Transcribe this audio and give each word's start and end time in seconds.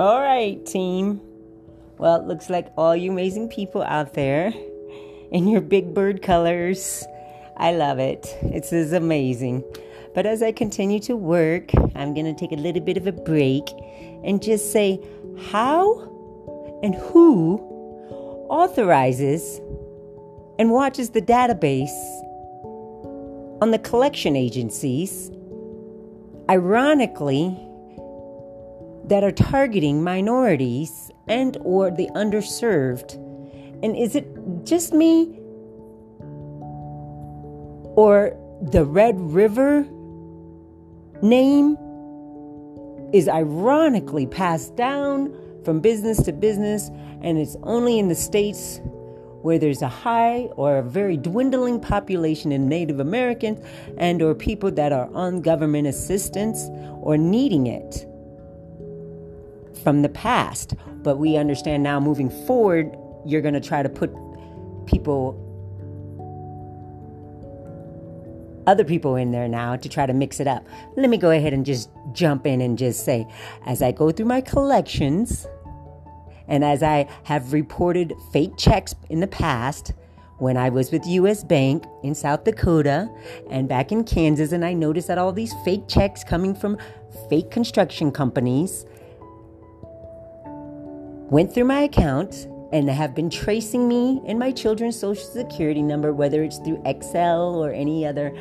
All 0.00 0.22
right, 0.22 0.64
team. 0.64 1.20
Well, 1.98 2.22
it 2.22 2.26
looks 2.26 2.48
like 2.48 2.72
all 2.78 2.96
you 2.96 3.12
amazing 3.12 3.50
people 3.50 3.82
out 3.82 4.14
there 4.14 4.50
in 5.30 5.46
your 5.46 5.60
big 5.60 5.92
bird 5.92 6.22
colors. 6.22 7.04
I 7.58 7.72
love 7.72 7.98
it. 7.98 8.34
It's 8.40 8.72
is 8.72 8.94
amazing. 8.94 9.62
But 10.14 10.24
as 10.24 10.42
I 10.42 10.52
continue 10.52 11.00
to 11.00 11.16
work, 11.16 11.70
I'm 11.94 12.14
going 12.14 12.24
to 12.24 12.32
take 12.32 12.50
a 12.52 12.62
little 12.62 12.80
bit 12.80 12.96
of 12.96 13.06
a 13.06 13.12
break 13.12 13.68
and 14.24 14.42
just 14.42 14.72
say 14.72 14.98
how 15.50 16.80
and 16.82 16.94
who 16.94 17.58
authorizes 18.48 19.58
and 20.58 20.70
watches 20.70 21.10
the 21.10 21.20
database 21.20 21.90
on 23.60 23.70
the 23.70 23.78
collection 23.78 24.34
agencies, 24.34 25.30
ironically, 26.48 27.54
that 29.04 29.24
are 29.24 29.32
targeting 29.32 30.02
minorities 30.02 31.10
and 31.26 31.56
or 31.62 31.90
the 31.90 32.08
underserved. 32.14 33.14
And 33.82 33.96
is 33.96 34.14
it 34.14 34.26
just 34.64 34.92
me 34.92 35.38
or 37.96 38.36
the 38.62 38.84
Red 38.84 39.18
River 39.18 39.86
name 41.22 41.76
is 43.12 43.28
ironically 43.28 44.26
passed 44.26 44.76
down 44.76 45.34
from 45.64 45.80
business 45.80 46.22
to 46.22 46.32
business 46.32 46.90
and 47.22 47.38
it's 47.38 47.56
only 47.62 47.98
in 47.98 48.08
the 48.08 48.14
states 48.14 48.80
where 49.42 49.58
there's 49.58 49.82
a 49.82 49.88
high 49.88 50.48
or 50.56 50.78
a 50.78 50.82
very 50.82 51.16
dwindling 51.16 51.80
population 51.80 52.52
of 52.52 52.60
Native 52.60 53.00
Americans 53.00 53.64
and 53.96 54.20
or 54.22 54.34
people 54.34 54.70
that 54.72 54.92
are 54.92 55.10
on 55.14 55.40
government 55.40 55.86
assistance 55.86 56.68
or 57.00 57.16
needing 57.16 57.66
it 57.66 58.06
from 59.82 60.02
the 60.02 60.08
past. 60.08 60.74
But 61.02 61.16
we 61.16 61.36
understand 61.36 61.82
now 61.82 62.00
moving 62.00 62.30
forward, 62.46 62.96
you're 63.24 63.40
going 63.40 63.54
to 63.54 63.60
try 63.60 63.82
to 63.82 63.88
put 63.88 64.10
people 64.86 65.46
other 68.66 68.84
people 68.84 69.16
in 69.16 69.32
there 69.32 69.48
now 69.48 69.74
to 69.74 69.88
try 69.88 70.06
to 70.06 70.12
mix 70.12 70.38
it 70.38 70.46
up. 70.46 70.64
Let 70.96 71.10
me 71.10 71.16
go 71.16 71.30
ahead 71.30 71.52
and 71.52 71.66
just 71.66 71.90
jump 72.12 72.46
in 72.46 72.60
and 72.60 72.78
just 72.78 73.04
say 73.04 73.26
as 73.66 73.82
I 73.82 73.90
go 73.92 74.10
through 74.12 74.26
my 74.26 74.40
collections, 74.40 75.46
and 76.46 76.64
as 76.64 76.82
I 76.82 77.08
have 77.24 77.52
reported 77.52 78.12
fake 78.32 78.56
checks 78.56 78.94
in 79.08 79.20
the 79.20 79.26
past, 79.26 79.92
when 80.38 80.56
I 80.56 80.68
was 80.68 80.90
with 80.90 81.06
US 81.06 81.44
Bank 81.44 81.84
in 82.02 82.14
South 82.14 82.44
Dakota 82.44 83.10
and 83.50 83.68
back 83.68 83.92
in 83.92 84.04
Kansas, 84.04 84.52
and 84.52 84.64
I 84.64 84.72
noticed 84.72 85.08
that 85.08 85.18
all 85.18 85.32
these 85.32 85.54
fake 85.64 85.86
checks 85.86 86.24
coming 86.24 86.54
from 86.54 86.78
fake 87.28 87.50
construction 87.50 88.10
companies 88.10 88.86
went 91.30 91.54
through 91.54 91.64
my 91.64 91.82
account 91.82 92.48
and 92.72 92.90
have 92.90 93.14
been 93.14 93.30
tracing 93.30 93.88
me 93.88 94.20
and 94.26 94.38
my 94.38 94.50
children's 94.50 94.98
social 94.98 95.24
security 95.24 95.82
number, 95.82 96.12
whether 96.12 96.42
it's 96.42 96.58
through 96.58 96.78
Xcel 96.82 97.54
or 97.54 97.72
any 97.72 98.04
other 98.04 98.36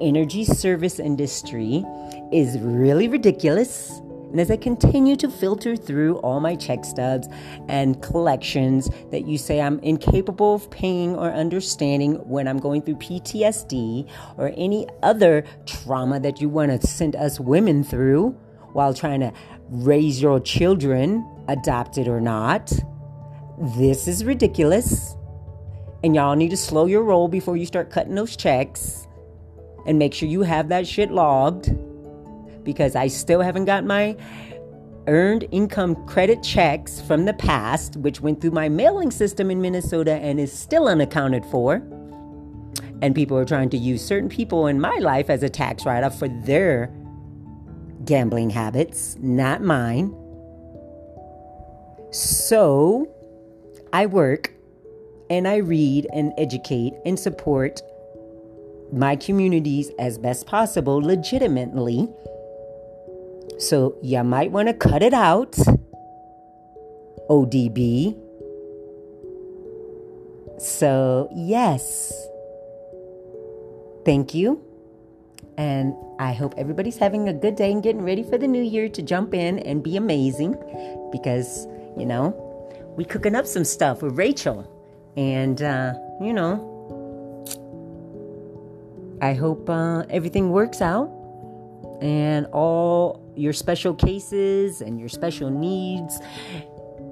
energy 0.00 0.44
service 0.44 0.98
industry, 0.98 1.84
is 2.32 2.58
really 2.58 3.08
ridiculous. 3.08 4.00
And 4.32 4.40
as 4.40 4.50
I 4.50 4.56
continue 4.56 5.14
to 5.16 5.30
filter 5.30 5.76
through 5.76 6.16
all 6.18 6.40
my 6.40 6.56
check 6.56 6.84
stubs 6.84 7.28
and 7.68 8.02
collections 8.02 8.88
that 9.10 9.26
you 9.26 9.38
say 9.38 9.60
I'm 9.60 9.78
incapable 9.80 10.54
of 10.54 10.70
paying 10.70 11.14
or 11.14 11.30
understanding 11.30 12.14
when 12.28 12.48
I'm 12.48 12.58
going 12.58 12.82
through 12.82 12.96
PTSD 12.96 14.08
or 14.36 14.52
any 14.56 14.88
other 15.02 15.44
trauma 15.66 16.18
that 16.20 16.40
you 16.40 16.48
want 16.48 16.80
to 16.80 16.86
send 16.86 17.14
us 17.14 17.38
women 17.38 17.84
through 17.84 18.30
while 18.72 18.94
trying 18.94 19.20
to 19.20 19.32
raise 19.68 20.20
your 20.20 20.40
children, 20.40 21.26
adopted 21.48 22.08
or 22.08 22.20
not, 22.20 22.72
this 23.58 24.08
is 24.08 24.24
ridiculous. 24.24 25.16
And 26.04 26.14
y'all 26.14 26.34
need 26.34 26.50
to 26.50 26.56
slow 26.56 26.86
your 26.86 27.02
roll 27.02 27.28
before 27.28 27.56
you 27.56 27.66
start 27.66 27.90
cutting 27.90 28.14
those 28.14 28.36
checks 28.36 29.06
and 29.86 29.98
make 29.98 30.14
sure 30.14 30.28
you 30.28 30.42
have 30.42 30.68
that 30.68 30.86
shit 30.86 31.10
logged 31.10 31.70
because 32.64 32.96
I 32.96 33.08
still 33.08 33.40
haven't 33.40 33.64
got 33.64 33.84
my 33.84 34.16
earned 35.08 35.46
income 35.50 36.06
credit 36.06 36.42
checks 36.42 37.00
from 37.00 37.24
the 37.24 37.34
past, 37.34 37.96
which 37.96 38.20
went 38.20 38.40
through 38.40 38.52
my 38.52 38.68
mailing 38.68 39.10
system 39.10 39.50
in 39.50 39.60
Minnesota 39.60 40.14
and 40.14 40.38
is 40.38 40.52
still 40.52 40.86
unaccounted 40.86 41.44
for. 41.46 41.82
And 43.00 43.14
people 43.14 43.36
are 43.36 43.44
trying 43.44 43.70
to 43.70 43.76
use 43.76 44.04
certain 44.04 44.28
people 44.28 44.68
in 44.68 44.80
my 44.80 44.96
life 44.98 45.28
as 45.28 45.42
a 45.42 45.48
tax 45.48 45.84
write 45.84 46.04
off 46.04 46.18
for 46.18 46.28
their 46.44 46.92
gambling 48.04 48.50
habits, 48.50 49.16
not 49.20 49.60
mine. 49.60 50.14
So 52.12 53.08
I 53.92 54.06
work 54.06 54.52
and 55.28 55.48
I 55.48 55.56
read 55.56 56.06
and 56.12 56.32
educate 56.38 56.92
and 57.04 57.18
support 57.18 57.80
my 58.92 59.16
communities 59.16 59.90
as 59.98 60.18
best 60.18 60.46
possible 60.46 61.00
legitimately 61.00 62.08
so 63.62 63.96
you 64.02 64.24
might 64.24 64.50
want 64.50 64.66
to 64.66 64.74
cut 64.74 65.04
it 65.04 65.14
out, 65.14 65.52
ODB. 67.30 68.18
So, 70.58 71.28
yes. 71.32 72.12
Thank 74.04 74.34
you. 74.34 74.60
And 75.56 75.94
I 76.18 76.32
hope 76.32 76.54
everybody's 76.56 76.96
having 76.96 77.28
a 77.28 77.32
good 77.32 77.54
day 77.54 77.70
and 77.70 77.84
getting 77.84 78.02
ready 78.02 78.24
for 78.24 78.36
the 78.36 78.48
new 78.48 78.62
year 78.62 78.88
to 78.88 79.00
jump 79.00 79.32
in 79.32 79.60
and 79.60 79.80
be 79.80 79.96
amazing 79.96 80.56
because, 81.12 81.66
you 81.96 82.06
know, 82.06 82.34
we 82.96 83.04
cooking 83.04 83.34
up 83.34 83.46
some 83.46 83.64
stuff 83.64 84.02
with 84.02 84.16
Rachel. 84.16 84.68
And, 85.16 85.60
uh, 85.62 85.94
you 86.20 86.32
know, 86.32 86.68
I 89.20 89.34
hope 89.34 89.68
uh, 89.68 90.04
everything 90.10 90.50
works 90.50 90.80
out 90.80 91.10
and 92.00 92.46
all 92.46 93.22
your 93.36 93.52
special 93.52 93.94
cases 93.94 94.80
and 94.80 94.98
your 94.98 95.08
special 95.08 95.48
needs 95.48 96.18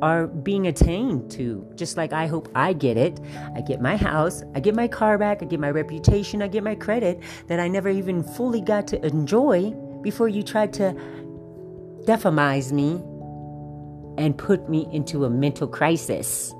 are 0.02 0.26
being 0.26 0.66
attained 0.66 1.30
to. 1.32 1.66
Just 1.74 1.96
like 1.96 2.12
I 2.12 2.26
hope 2.26 2.48
I 2.54 2.72
get 2.72 2.96
it. 2.96 3.20
I 3.54 3.60
get 3.60 3.80
my 3.80 3.96
house, 3.96 4.42
I 4.54 4.60
get 4.60 4.74
my 4.74 4.88
car 4.88 5.18
back, 5.18 5.42
I 5.42 5.46
get 5.46 5.60
my 5.60 5.70
reputation, 5.70 6.42
I 6.42 6.48
get 6.48 6.64
my 6.64 6.74
credit 6.74 7.20
that 7.46 7.60
I 7.60 7.68
never 7.68 7.88
even 7.88 8.22
fully 8.22 8.60
got 8.60 8.86
to 8.88 9.06
enjoy 9.06 9.70
before 10.02 10.28
you 10.28 10.42
tried 10.42 10.72
to 10.74 10.94
defamize 12.06 12.72
me 12.72 13.02
and 14.20 14.36
put 14.36 14.68
me 14.68 14.86
into 14.92 15.24
a 15.24 15.30
mental 15.30 15.66
crisis. 15.66 16.54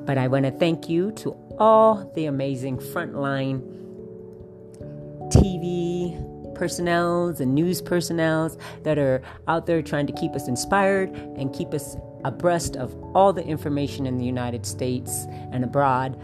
But 0.00 0.18
I 0.18 0.26
want 0.26 0.44
to 0.46 0.50
thank 0.50 0.88
you 0.88 1.12
to 1.12 1.30
all 1.60 2.10
the 2.16 2.26
amazing 2.26 2.78
frontline 2.78 3.62
TV, 5.28 6.12
personnels 6.56 7.40
and 7.40 7.54
news 7.54 7.80
personnels 7.80 8.58
that 8.82 8.98
are 8.98 9.22
out 9.46 9.66
there 9.66 9.80
trying 9.80 10.08
to 10.08 10.12
keep 10.12 10.32
us 10.32 10.48
inspired 10.48 11.10
and 11.10 11.54
keep 11.54 11.72
us 11.72 11.96
abreast 12.24 12.76
of 12.76 12.92
all 13.14 13.32
the 13.32 13.44
information 13.44 14.04
in 14.04 14.18
the 14.18 14.24
United 14.24 14.66
States 14.66 15.26
and 15.52 15.62
abroad 15.62 16.20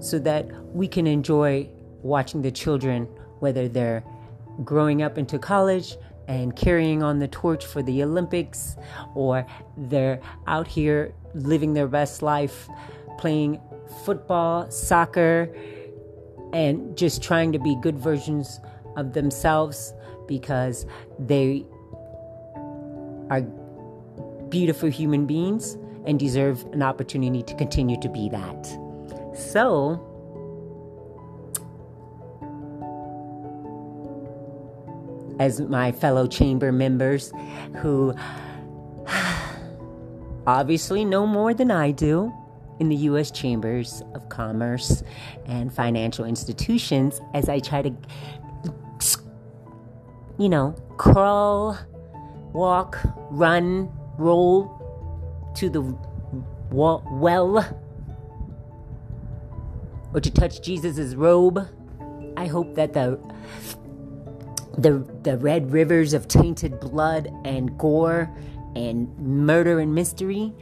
so 0.00 0.18
that 0.18 0.46
we 0.74 0.86
can 0.86 1.06
enjoy 1.06 1.66
watching 2.02 2.42
the 2.42 2.50
children, 2.50 3.04
whether 3.38 3.68
they're 3.68 4.04
growing 4.64 5.00
up 5.00 5.16
into 5.16 5.38
college 5.38 5.96
and 6.28 6.54
carrying 6.56 7.02
on 7.02 7.18
the 7.18 7.28
torch 7.28 7.64
for 7.64 7.82
the 7.82 8.02
Olympics, 8.02 8.76
or 9.14 9.46
they're 9.76 10.20
out 10.46 10.66
here 10.66 11.14
living 11.34 11.74
their 11.74 11.88
best 11.88 12.22
life 12.22 12.68
playing 13.18 13.60
football, 14.04 14.70
soccer, 14.70 15.54
and 16.52 16.96
just 16.96 17.22
trying 17.22 17.52
to 17.52 17.58
be 17.58 17.76
good 17.80 17.98
versions 17.98 18.60
of 18.96 19.12
themselves 19.12 19.92
because 20.26 20.86
they 21.18 21.64
are 23.30 23.42
beautiful 24.48 24.88
human 24.88 25.26
beings 25.26 25.76
and 26.06 26.18
deserve 26.18 26.64
an 26.72 26.82
opportunity 26.82 27.42
to 27.42 27.54
continue 27.56 28.00
to 28.00 28.08
be 28.08 28.28
that. 28.28 28.66
So, 29.34 30.00
as 35.38 35.60
my 35.60 35.92
fellow 35.92 36.26
chamber 36.26 36.72
members 36.72 37.32
who 37.76 38.14
obviously 40.46 41.04
know 41.04 41.26
more 41.26 41.54
than 41.54 41.70
I 41.70 41.90
do 41.90 42.32
in 42.78 42.88
the 42.88 42.96
U.S. 42.96 43.30
chambers 43.30 44.02
of 44.14 44.28
commerce 44.28 45.02
and 45.46 45.72
financial 45.72 46.24
institutions, 46.24 47.20
as 47.34 47.48
I 47.48 47.58
try 47.58 47.82
to 47.82 47.94
you 50.38 50.48
know, 50.48 50.72
crawl, 50.98 51.78
walk, 52.52 52.98
run, 53.30 53.90
roll 54.18 54.72
to 55.56 55.70
the 55.70 55.80
well 56.70 57.78
or 60.12 60.20
to 60.20 60.30
touch 60.30 60.62
Jesus' 60.62 61.14
robe. 61.14 61.66
I 62.36 62.46
hope 62.46 62.74
that 62.74 62.92
the 62.92 63.18
the 64.78 65.06
the 65.22 65.38
red 65.38 65.72
rivers 65.72 66.12
of 66.12 66.28
tainted 66.28 66.80
blood 66.80 67.32
and 67.44 67.76
gore 67.78 68.30
and 68.74 69.16
murder 69.18 69.80
and 69.80 69.94
mystery, 69.94 70.52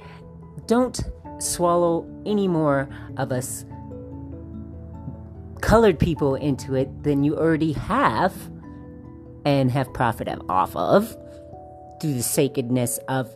don't 0.66 1.00
swallow 1.38 2.06
any 2.24 2.48
more 2.48 2.88
of 3.16 3.32
us 3.32 3.64
colored 5.60 5.98
people 5.98 6.34
into 6.34 6.74
it 6.74 7.02
than 7.02 7.24
you 7.24 7.36
already 7.36 7.72
have 7.72 8.34
and 9.44 9.70
have 9.70 9.92
profit 9.92 10.28
off 10.48 10.76
of 10.76 11.16
through 12.00 12.14
the 12.14 12.22
sacredness 12.22 12.98
of, 13.08 13.34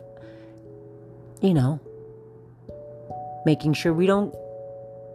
you 1.41 1.53
know, 1.53 1.79
making 3.45 3.73
sure 3.73 3.93
we 3.93 4.05
don't 4.05 4.33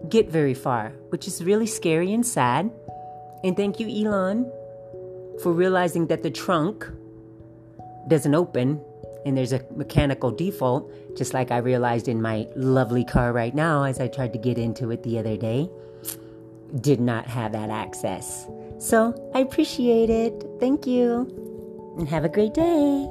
get 0.08 0.28
very 0.28 0.54
far, 0.54 0.90
which 1.10 1.26
is 1.26 1.42
really 1.42 1.66
scary 1.66 2.12
and 2.12 2.26
sad. 2.26 2.70
And 3.42 3.56
thank 3.56 3.78
you, 3.78 3.88
Elon, 3.88 4.50
for 5.42 5.52
realizing 5.52 6.06
that 6.08 6.22
the 6.22 6.30
trunk 6.30 6.86
doesn't 8.08 8.34
open 8.34 8.80
and 9.24 9.36
there's 9.36 9.52
a 9.52 9.64
mechanical 9.74 10.30
default, 10.30 10.92
just 11.16 11.32
like 11.32 11.50
I 11.50 11.58
realized 11.58 12.08
in 12.08 12.20
my 12.20 12.46
lovely 12.56 13.04
car 13.04 13.32
right 13.32 13.54
now 13.54 13.84
as 13.84 14.00
I 14.00 14.08
tried 14.08 14.32
to 14.34 14.38
get 14.38 14.58
into 14.58 14.90
it 14.90 15.02
the 15.02 15.18
other 15.18 15.36
day. 15.36 15.70
Did 16.80 17.00
not 17.00 17.26
have 17.26 17.52
that 17.52 17.70
access. 17.70 18.46
So 18.78 19.30
I 19.34 19.40
appreciate 19.40 20.10
it. 20.10 20.44
Thank 20.60 20.86
you. 20.86 21.94
And 21.98 22.08
have 22.08 22.24
a 22.24 22.28
great 22.28 22.54
day. 22.54 23.08